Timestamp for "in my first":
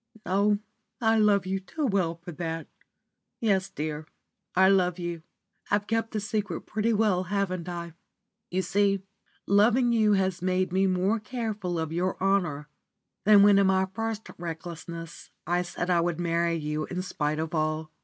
13.59-14.27